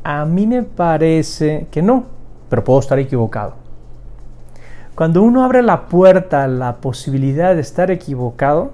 a 0.03 0.25
mí 0.25 0.47
me 0.47 0.63
parece 0.63 1.67
que 1.71 1.81
no, 1.81 2.05
pero 2.49 2.63
puedo 2.63 2.79
estar 2.79 2.99
equivocado. 2.99 3.55
Cuando 4.95 5.23
uno 5.23 5.43
abre 5.43 5.61
la 5.61 5.88
puerta 5.88 6.43
a 6.43 6.47
la 6.47 6.77
posibilidad 6.77 7.55
de 7.55 7.61
estar 7.61 7.89
equivocado, 7.89 8.73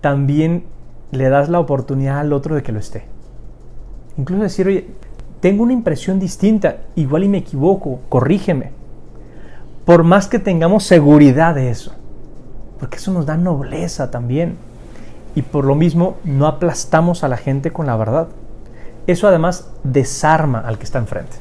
también 0.00 0.64
le 1.12 1.28
das 1.28 1.48
la 1.48 1.60
oportunidad 1.60 2.18
al 2.18 2.32
otro 2.32 2.54
de 2.54 2.62
que 2.62 2.72
lo 2.72 2.78
esté. 2.78 3.04
Incluso 4.16 4.42
decir, 4.42 4.66
oye, 4.66 4.86
tengo 5.40 5.62
una 5.62 5.72
impresión 5.72 6.18
distinta, 6.18 6.78
igual 6.94 7.24
y 7.24 7.28
me 7.28 7.38
equivoco, 7.38 8.00
corrígeme. 8.08 8.70
Por 9.84 10.04
más 10.04 10.26
que 10.26 10.38
tengamos 10.38 10.84
seguridad 10.84 11.54
de 11.54 11.70
eso, 11.70 11.92
porque 12.78 12.96
eso 12.96 13.12
nos 13.12 13.26
da 13.26 13.36
nobleza 13.36 14.10
también. 14.10 14.56
Y 15.34 15.42
por 15.42 15.64
lo 15.64 15.74
mismo 15.74 16.16
no 16.24 16.46
aplastamos 16.46 17.24
a 17.24 17.28
la 17.28 17.36
gente 17.36 17.72
con 17.72 17.86
la 17.86 17.96
verdad. 17.96 18.28
Eso 19.06 19.28
además 19.28 19.70
desarma 19.82 20.60
al 20.60 20.78
que 20.78 20.84
está 20.84 20.98
enfrente. 20.98 21.36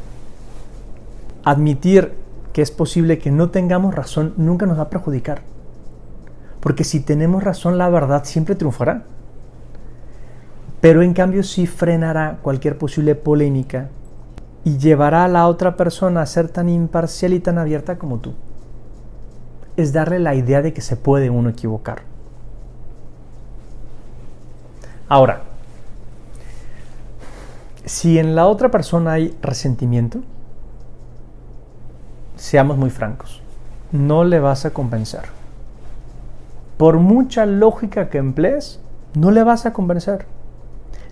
Admitir 1.43 2.13
que 2.51 2.61
es 2.61 2.71
posible 2.71 3.19
que 3.19 3.31
no 3.31 3.49
tengamos 3.49 3.95
razón 3.95 4.33
nunca 4.37 4.65
nos 4.65 4.77
va 4.77 4.83
a 4.83 4.89
perjudicar. 4.89 5.41
Porque 6.59 6.83
si 6.83 6.99
tenemos 6.99 7.43
razón, 7.43 7.77
la 7.77 7.89
verdad 7.89 8.23
siempre 8.23 8.55
triunfará 8.55 9.03
pero 10.83 11.01
en 11.01 11.13
cambio 11.13 11.43
sí 11.43 11.65
frenará 11.65 12.39
cualquier 12.41 12.77
posible 12.77 13.15
polémica 13.15 13.87
y 14.65 14.77
llevará 14.79 15.23
a 15.23 15.29
la 15.29 15.47
otra 15.47 15.77
persona 15.77 16.21
a 16.21 16.25
ser 16.25 16.49
tan 16.49 16.67
imparcial 16.67 17.31
y 17.31 17.39
tan 17.39 17.57
abierta 17.57 17.97
como 17.97 18.19
tú. 18.19 18.33
Es 19.77 19.93
darle 19.93 20.19
la 20.19 20.35
idea 20.35 20.61
de 20.61 20.73
que 20.73 20.81
se 20.81 20.97
puede 20.97 21.29
uno 21.29 21.47
equivocar. 21.47 22.01
Ahora, 25.13 25.41
si 27.85 28.17
en 28.17 28.35
la 28.35 28.47
otra 28.47 28.71
persona 28.71 29.11
hay 29.11 29.37
resentimiento, 29.43 30.21
seamos 32.35 32.77
muy 32.77 32.89
francos, 32.89 33.41
no 33.91 34.23
le 34.23 34.39
vas 34.39 34.65
a 34.65 34.71
convencer. 34.71 35.25
Por 36.77 36.97
mucha 36.97 37.45
lógica 37.45 38.09
que 38.09 38.17
emplees, 38.17 38.79
no 39.13 39.29
le 39.29 39.43
vas 39.43 39.67
a 39.67 39.73
convencer 39.73 40.25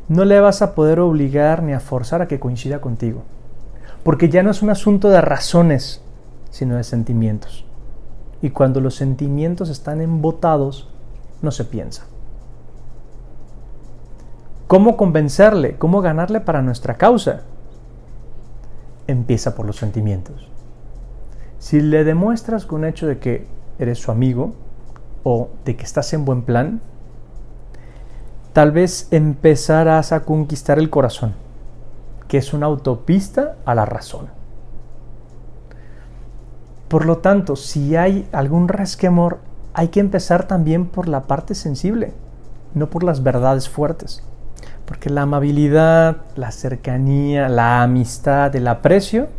no 0.07 0.25
le 0.25 0.41
vas 0.41 0.61
a 0.61 0.75
poder 0.75 0.99
obligar 0.99 1.63
ni 1.63 1.71
a 1.71 1.79
forzar 1.79 2.21
a 2.21 2.27
que 2.27 2.37
coincida 2.37 2.81
contigo. 2.81 3.23
Porque 4.03 4.27
ya 4.27 4.43
no 4.43 4.51
es 4.51 4.61
un 4.61 4.69
asunto 4.69 5.09
de 5.09 5.21
razones, 5.21 6.01
sino 6.49 6.75
de 6.75 6.83
sentimientos. 6.83 7.63
Y 8.41 8.49
cuando 8.49 8.81
los 8.81 8.95
sentimientos 8.95 9.69
están 9.69 10.01
embotados, 10.01 10.89
no 11.41 11.51
se 11.51 11.63
piensa. 11.63 12.07
¿Cómo 14.71 14.95
convencerle? 14.95 15.75
¿Cómo 15.75 15.99
ganarle 15.99 16.39
para 16.39 16.61
nuestra 16.61 16.95
causa? 16.95 17.41
Empieza 19.05 19.53
por 19.53 19.65
los 19.65 19.75
sentimientos. 19.75 20.47
Si 21.59 21.81
le 21.81 22.05
demuestras 22.05 22.65
con 22.65 22.85
hecho 22.85 23.05
de 23.05 23.19
que 23.19 23.47
eres 23.79 23.99
su 23.99 24.11
amigo 24.11 24.53
o 25.25 25.49
de 25.65 25.75
que 25.75 25.83
estás 25.83 26.13
en 26.13 26.23
buen 26.23 26.43
plan, 26.43 26.79
tal 28.53 28.71
vez 28.71 29.09
empezarás 29.11 30.13
a 30.13 30.21
conquistar 30.21 30.79
el 30.79 30.89
corazón, 30.89 31.33
que 32.29 32.37
es 32.37 32.53
una 32.53 32.67
autopista 32.67 33.57
a 33.65 33.75
la 33.75 33.83
razón. 33.83 34.27
Por 36.87 37.05
lo 37.05 37.17
tanto, 37.17 37.57
si 37.57 37.97
hay 37.97 38.25
algún 38.31 38.69
resquemor, 38.69 39.39
hay 39.73 39.89
que 39.89 39.99
empezar 39.99 40.47
también 40.47 40.85
por 40.85 41.09
la 41.09 41.23
parte 41.23 41.55
sensible, 41.55 42.13
no 42.73 42.89
por 42.89 43.03
las 43.03 43.21
verdades 43.21 43.67
fuertes. 43.67 44.23
Porque 44.91 45.09
la 45.09 45.21
amabilidad, 45.21 46.17
la 46.35 46.51
cercanía, 46.51 47.47
la 47.47 47.81
amistad, 47.81 48.53
el 48.57 48.67
aprecio 48.67 49.29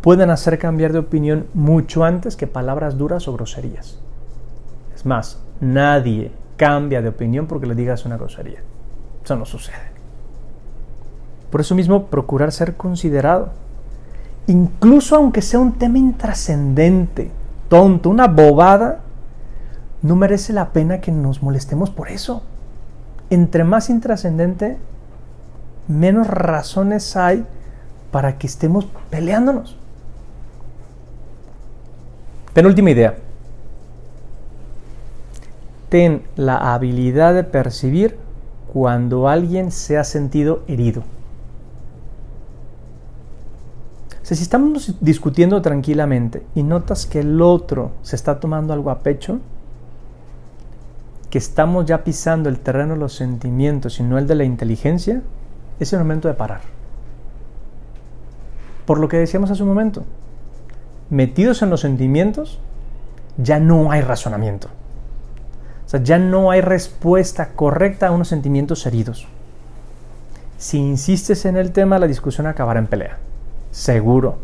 pueden 0.00 0.30
hacer 0.30 0.58
cambiar 0.58 0.94
de 0.94 1.00
opinión 1.00 1.48
mucho 1.52 2.02
antes 2.02 2.34
que 2.34 2.46
palabras 2.46 2.96
duras 2.96 3.28
o 3.28 3.34
groserías. 3.34 3.98
Es 4.94 5.04
más, 5.04 5.38
nadie 5.60 6.32
cambia 6.56 7.02
de 7.02 7.10
opinión 7.10 7.46
porque 7.46 7.66
le 7.66 7.74
digas 7.74 8.06
una 8.06 8.16
grosería. 8.16 8.60
Eso 9.22 9.36
no 9.36 9.44
sucede. 9.44 9.92
Por 11.50 11.60
eso 11.60 11.74
mismo, 11.74 12.06
procurar 12.06 12.50
ser 12.50 12.78
considerado. 12.78 13.50
Incluso 14.46 15.14
aunque 15.14 15.42
sea 15.42 15.60
un 15.60 15.74
tema 15.74 15.98
intrascendente, 15.98 17.30
tonto, 17.68 18.08
una 18.08 18.28
bobada, 18.28 19.00
no 20.00 20.16
merece 20.16 20.54
la 20.54 20.70
pena 20.70 21.02
que 21.02 21.12
nos 21.12 21.42
molestemos 21.42 21.90
por 21.90 22.08
eso 22.08 22.44
entre 23.30 23.64
más 23.64 23.88
intrascendente, 23.90 24.76
menos 25.88 26.26
razones 26.26 27.16
hay 27.16 27.46
para 28.10 28.38
que 28.38 28.46
estemos 28.46 28.86
peleándonos. 29.08 29.76
Penúltima 32.52 32.90
idea. 32.90 33.14
Ten 35.88 36.22
la 36.36 36.74
habilidad 36.74 37.34
de 37.34 37.44
percibir 37.44 38.16
cuando 38.72 39.28
alguien 39.28 39.70
se 39.70 39.98
ha 39.98 40.04
sentido 40.04 40.62
herido. 40.68 41.02
si 44.36 44.44
estamos 44.44 44.94
discutiendo 45.00 45.60
tranquilamente 45.60 46.44
y 46.54 46.62
notas 46.62 47.06
que 47.06 47.20
el 47.20 47.42
otro 47.42 47.92
se 48.02 48.14
está 48.14 48.38
tomando 48.38 48.72
algo 48.72 48.90
a 48.90 49.00
pecho, 49.00 49.40
que 51.30 51.38
estamos 51.38 51.86
ya 51.86 52.02
pisando 52.02 52.48
el 52.48 52.58
terreno 52.58 52.94
de 52.94 53.00
los 53.00 53.14
sentimientos 53.14 54.00
y 54.00 54.02
no 54.02 54.18
el 54.18 54.26
de 54.26 54.34
la 54.34 54.44
inteligencia, 54.44 55.22
es 55.78 55.92
el 55.92 56.00
momento 56.00 56.28
de 56.28 56.34
parar. 56.34 56.60
Por 58.84 58.98
lo 58.98 59.08
que 59.08 59.18
decíamos 59.18 59.50
hace 59.50 59.62
un 59.62 59.68
momento, 59.68 60.04
metidos 61.08 61.62
en 61.62 61.70
los 61.70 61.80
sentimientos, 61.80 62.58
ya 63.36 63.60
no 63.60 63.92
hay 63.92 64.00
razonamiento. 64.00 64.68
O 65.86 65.88
sea, 65.88 66.02
ya 66.02 66.18
no 66.18 66.50
hay 66.50 66.60
respuesta 66.60 67.50
correcta 67.50 68.08
a 68.08 68.10
unos 68.10 68.28
sentimientos 68.28 68.84
heridos. 68.86 69.26
Si 70.58 70.78
insistes 70.78 71.44
en 71.46 71.56
el 71.56 71.72
tema, 71.72 71.98
la 71.98 72.06
discusión 72.06 72.46
acabará 72.46 72.80
en 72.80 72.86
pelea. 72.86 73.18
Seguro. 73.70 74.38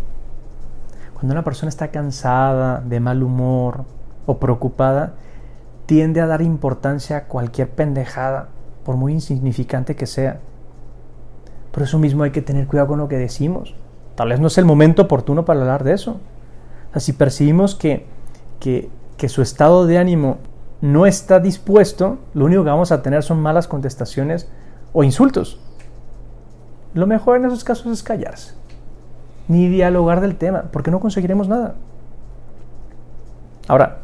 Cuando 1.14 1.32
una 1.32 1.44
persona 1.44 1.68
está 1.68 1.88
cansada, 1.88 2.80
de 2.80 3.00
mal 3.00 3.22
humor 3.22 3.84
o 4.26 4.38
preocupada, 4.38 5.14
tiende 5.86 6.20
a 6.20 6.26
dar 6.26 6.42
importancia 6.42 7.16
a 7.16 7.24
cualquier 7.24 7.70
pendejada, 7.70 8.48
por 8.84 8.96
muy 8.96 9.12
insignificante 9.12 9.96
que 9.96 10.06
sea. 10.06 10.40
Por 11.72 11.82
eso 11.82 11.98
mismo 11.98 12.22
hay 12.22 12.30
que 12.30 12.42
tener 12.42 12.66
cuidado 12.66 12.88
con 12.88 12.98
lo 12.98 13.08
que 13.08 13.16
decimos. 13.16 13.74
Tal 14.14 14.28
vez 14.28 14.40
no 14.40 14.46
es 14.46 14.58
el 14.58 14.64
momento 14.64 15.02
oportuno 15.02 15.44
para 15.44 15.60
hablar 15.60 15.84
de 15.84 15.92
eso. 15.92 16.20
O 16.94 17.00
si 17.00 17.12
percibimos 17.12 17.74
que, 17.74 18.06
que, 18.60 18.88
que 19.16 19.28
su 19.28 19.42
estado 19.42 19.86
de 19.86 19.98
ánimo 19.98 20.38
no 20.80 21.06
está 21.06 21.40
dispuesto, 21.40 22.18
lo 22.34 22.44
único 22.44 22.64
que 22.64 22.70
vamos 22.70 22.92
a 22.92 23.02
tener 23.02 23.22
son 23.22 23.40
malas 23.40 23.68
contestaciones 23.68 24.48
o 24.92 25.04
insultos. 25.04 25.60
Lo 26.94 27.06
mejor 27.06 27.36
en 27.36 27.44
esos 27.44 27.64
casos 27.64 27.92
es 27.92 28.02
callarse, 28.02 28.54
ni 29.48 29.68
dialogar 29.68 30.20
del 30.20 30.36
tema, 30.36 30.64
porque 30.72 30.90
no 30.90 31.00
conseguiremos 31.00 31.48
nada. 31.48 31.74
Ahora, 33.68 33.98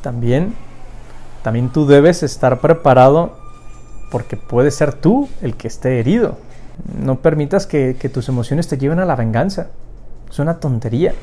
también, 0.00 0.54
también 1.42 1.70
tú 1.70 1.86
debes 1.86 2.22
estar 2.22 2.60
preparado 2.60 3.36
porque 4.10 4.36
puede 4.36 4.70
ser 4.70 4.92
tú 4.92 5.28
el 5.42 5.56
que 5.56 5.68
esté 5.68 6.00
herido. 6.00 6.36
No 7.00 7.20
permitas 7.20 7.66
que, 7.66 7.96
que 7.98 8.08
tus 8.08 8.28
emociones 8.28 8.68
te 8.68 8.78
lleven 8.78 8.98
a 8.98 9.04
la 9.04 9.16
venganza. 9.16 9.68
Es 10.30 10.38
una 10.38 10.60
tontería. 10.60 11.14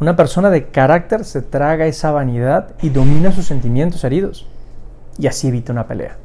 Una 0.00 0.16
persona 0.16 0.50
de 0.50 0.66
carácter 0.68 1.24
se 1.24 1.42
traga 1.42 1.86
esa 1.86 2.10
vanidad 2.10 2.74
y 2.82 2.88
domina 2.88 3.32
sus 3.32 3.46
sentimientos 3.46 4.04
heridos. 4.04 4.46
Y 5.18 5.26
así 5.26 5.48
evita 5.48 5.72
una 5.72 5.86
pelea. 5.86 6.16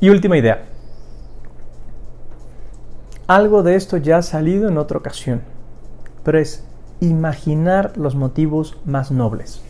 Y 0.00 0.08
última 0.08 0.38
idea. 0.38 0.62
Algo 3.26 3.62
de 3.62 3.76
esto 3.76 3.96
ya 3.96 4.18
ha 4.18 4.22
salido 4.22 4.68
en 4.68 4.76
otra 4.76 4.98
ocasión, 4.98 5.42
pero 6.24 6.38
es 6.38 6.64
imaginar 7.00 7.96
los 7.96 8.14
motivos 8.14 8.76
más 8.84 9.10
nobles. 9.10 9.62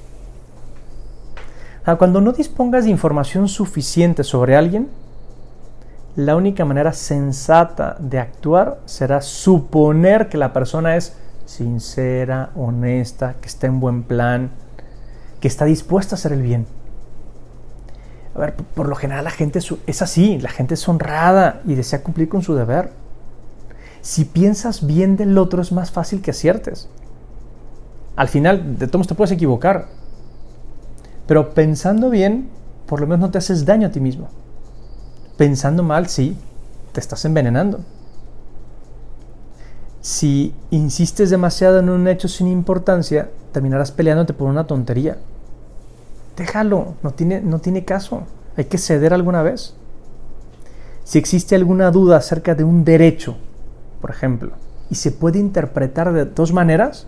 cuando 1.99 2.21
no 2.21 2.33
dispongas 2.33 2.85
de 2.85 2.91
información 2.91 3.49
suficiente 3.49 4.23
sobre 4.23 4.55
alguien, 4.55 4.89
la 6.15 6.37
única 6.37 6.65
manera 6.65 6.93
sensata 6.93 7.97
de 7.99 8.21
actuar 8.21 8.79
será 8.85 9.21
suponer 9.21 10.29
que 10.29 10.39
la 10.39 10.53
persona 10.53 10.97
es 10.97 11.17
sincera, 11.47 12.51
honesta, 12.55 13.35
que 13.41 13.49
está 13.49 13.67
en 13.67 13.81
buen 13.81 14.05
plan, 14.05 14.51
que 15.41 15.49
está 15.49 15.65
dispuesta 15.65 16.15
a 16.15 16.19
hacer 16.19 16.33
el 16.33 16.43
bien. 16.43 16.67
A 18.37 18.39
ver, 18.39 18.55
por 18.55 18.89
lo 18.89 18.95
general 18.95 19.25
la 19.25 19.31
gente 19.31 19.59
es 19.59 20.03
así, 20.03 20.39
la 20.39 20.51
gente 20.51 20.75
es 20.75 20.89
honrada 20.89 21.61
y 21.65 21.75
desea 21.75 22.05
cumplir 22.05 22.29
con 22.29 22.43
su 22.43 22.55
deber. 22.55 22.93
Si 24.01 24.25
piensas 24.25 24.87
bien 24.87 25.17
del 25.17 25.37
otro 25.39 25.61
es 25.61 25.73
más 25.73 25.91
fácil 25.91 26.23
que 26.23 26.31
aciertes 26.31 26.89
al 28.17 28.29
final 28.29 28.79
de 28.79 28.87
todos 28.87 29.07
te 29.07 29.15
puedes 29.15 29.33
equivocar. 29.33 29.89
Pero 31.27 31.55
pensando 31.55 32.11
bien, 32.11 32.49
por 32.87 33.01
lo 33.01 33.07
menos 33.07 33.21
no 33.21 33.31
te 33.31 33.39
haces 33.39 33.65
daño 33.65 33.89
a 33.89 33.93
ti 33.93 34.01
mismo. 34.01 34.29
Pensando 35.37 35.83
mal, 35.83 36.09
sí, 36.09 36.37
te 36.93 37.01
estás 37.01 37.25
envenenando. 37.25 37.81
Si 40.01 40.55
insistes 40.71 41.31
demasiado 41.31 41.79
en 41.79 41.89
un 41.89 42.09
hecho 42.09 42.27
sin 42.27 42.49
importancia, 42.49 43.31
terminarás 43.53 43.93
peleándote 43.93 44.33
por 44.33 44.49
una 44.49 44.67
tontería. 44.67 45.19
Déjalo, 46.37 46.95
no 47.03 47.13
tiene, 47.13 47.41
no 47.41 47.59
tiene 47.59 47.85
caso. 47.85 48.23
Hay 48.57 48.65
que 48.65 48.79
ceder 48.79 49.13
alguna 49.13 49.43
vez. 49.43 49.75
Si 51.05 51.19
existe 51.19 51.55
alguna 51.55 51.91
duda 51.91 52.17
acerca 52.17 52.55
de 52.55 52.65
un 52.65 52.85
derecho, 52.85 53.37
por 54.01 54.11
ejemplo, 54.11 54.53
y 54.91 54.95
se 54.95 55.13
puede 55.13 55.39
interpretar 55.39 56.13
de 56.13 56.25
dos 56.25 56.53
maneras, 56.53 57.07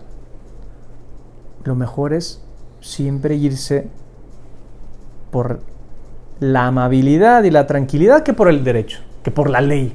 lo 1.63 1.75
mejor 1.75 2.13
es 2.13 2.41
siempre 2.81 3.35
irse 3.35 3.87
por 5.31 5.61
la 6.39 6.67
amabilidad 6.67 7.43
y 7.43 7.51
la 7.51 7.67
tranquilidad 7.67 8.23
que 8.23 8.33
por 8.33 8.49
el 8.49 8.63
derecho, 8.63 8.99
que 9.23 9.31
por 9.31 9.49
la 9.49 9.61
ley. 9.61 9.93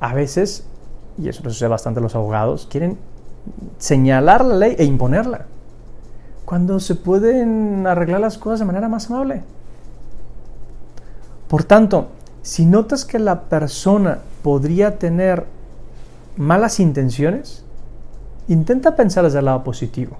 A 0.00 0.14
veces, 0.14 0.66
y 1.18 1.28
eso 1.28 1.42
lo 1.42 1.50
sucede 1.50 1.68
bastante 1.68 2.00
los 2.00 2.14
abogados, 2.14 2.66
quieren 2.70 2.98
señalar 3.78 4.44
la 4.44 4.56
ley 4.56 4.76
e 4.78 4.84
imponerla, 4.84 5.46
cuando 6.44 6.80
se 6.80 6.94
pueden 6.94 7.86
arreglar 7.86 8.20
las 8.20 8.38
cosas 8.38 8.60
de 8.60 8.66
manera 8.66 8.88
más 8.88 9.10
amable. 9.10 9.42
Por 11.48 11.64
tanto, 11.64 12.08
si 12.42 12.66
notas 12.66 13.04
que 13.04 13.18
la 13.18 13.42
persona 13.42 14.18
podría 14.42 14.98
tener 14.98 15.46
malas 16.36 16.80
intenciones, 16.80 17.64
intenta 18.48 18.96
pensar 18.96 19.24
desde 19.24 19.40
el 19.40 19.46
lado 19.46 19.64
positivo. 19.64 20.16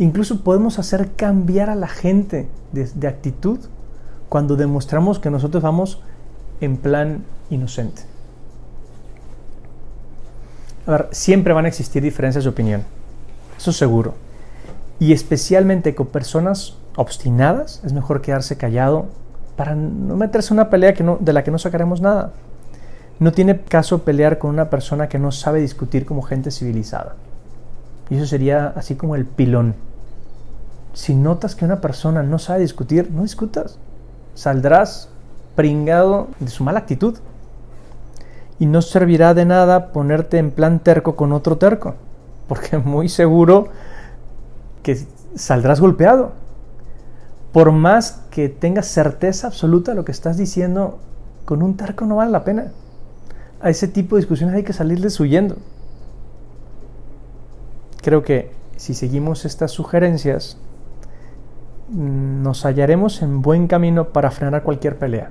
Incluso 0.00 0.40
podemos 0.40 0.78
hacer 0.78 1.10
cambiar 1.14 1.68
a 1.68 1.74
la 1.74 1.86
gente 1.86 2.48
de, 2.72 3.06
actitud 3.06 3.58
cuando 4.30 4.56
demostramos 4.56 5.18
que 5.18 5.28
nosotros 5.28 5.62
vamos 5.62 6.00
en 6.62 6.78
plan 6.78 7.22
inocente. 7.50 8.00
A 10.86 10.92
ver, 10.92 11.08
siempre 11.10 11.52
van 11.52 11.66
a 11.66 11.68
existir 11.68 12.02
diferencias 12.02 12.44
de 12.44 12.50
opinión, 12.50 12.82
eso 13.58 13.74
seguro. 13.74 14.14
Y 14.98 15.12
especialmente 15.12 15.94
con 15.94 16.06
personas 16.06 16.78
obstinadas, 16.96 17.82
es 17.84 17.92
mejor 17.92 18.22
quedarse 18.22 18.56
callado 18.56 19.04
para 19.54 19.74
no 19.74 20.16
meterse 20.16 20.54
en 20.54 20.60
una 20.60 20.70
pelea 20.70 20.94
que 20.94 21.04
no, 21.04 21.18
de 21.20 21.34
la 21.34 21.44
que 21.44 21.50
no 21.50 21.58
sacaremos 21.58 22.00
nada. 22.00 22.32
No 23.18 23.32
tiene 23.32 23.60
caso 23.60 24.02
pelear 24.02 24.38
con 24.38 24.48
una 24.48 24.70
persona 24.70 25.10
que 25.10 25.18
no 25.18 25.30
sabe 25.30 25.60
discutir 25.60 26.06
como 26.06 26.22
gente 26.22 26.50
civilizada. 26.50 27.16
Y 28.08 28.16
eso 28.16 28.24
sería 28.24 28.68
así 28.68 28.94
como 28.94 29.14
el 29.14 29.26
pilón 29.26 29.74
si 30.92 31.14
notas 31.14 31.54
que 31.54 31.64
una 31.64 31.80
persona 31.80 32.22
no 32.22 32.38
sabe 32.38 32.60
discutir, 32.60 33.10
no 33.10 33.22
discutas. 33.22 33.78
Saldrás 34.34 35.08
pringado 35.54 36.28
de 36.40 36.48
su 36.48 36.64
mala 36.64 36.80
actitud. 36.80 37.18
Y 38.58 38.66
no 38.66 38.82
servirá 38.82 39.32
de 39.34 39.46
nada 39.46 39.92
ponerte 39.92 40.38
en 40.38 40.50
plan 40.50 40.80
terco 40.80 41.16
con 41.16 41.32
otro 41.32 41.56
terco, 41.56 41.94
porque 42.48 42.78
muy 42.84 43.08
seguro 43.08 43.68
que 44.82 44.98
saldrás 45.34 45.80
golpeado. 45.80 46.32
por 47.52 47.72
más 47.72 48.22
que 48.30 48.48
tengas 48.48 48.86
certeza 48.86 49.48
absoluta 49.48 49.90
de 49.90 49.96
lo 49.96 50.04
que 50.04 50.12
estás 50.12 50.36
diciendo, 50.36 51.00
con 51.44 51.62
un 51.62 51.76
terco 51.76 52.04
no 52.04 52.16
vale 52.16 52.30
la 52.30 52.44
pena. 52.44 52.70
A 53.60 53.70
ese 53.70 53.88
tipo 53.88 54.14
de 54.14 54.20
discusiones 54.20 54.54
hay 54.54 54.62
que 54.62 54.72
salirles 54.72 55.18
huyendo. 55.18 55.56
Creo 58.02 58.22
que 58.22 58.52
si 58.76 58.94
seguimos 58.94 59.44
estas 59.44 59.72
sugerencias, 59.72 60.58
nos 61.90 62.64
hallaremos 62.64 63.22
en 63.22 63.42
buen 63.42 63.66
camino 63.66 64.08
para 64.08 64.30
frenar 64.30 64.62
cualquier 64.62 64.96
pelea, 64.96 65.30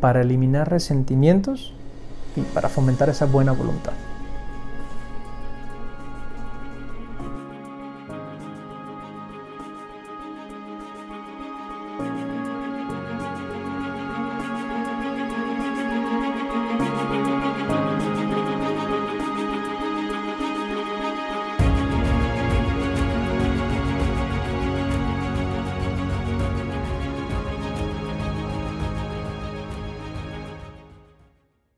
para 0.00 0.20
eliminar 0.20 0.70
resentimientos 0.70 1.72
y 2.36 2.40
para 2.40 2.68
fomentar 2.68 3.08
esa 3.08 3.26
buena 3.26 3.52
voluntad. 3.52 3.92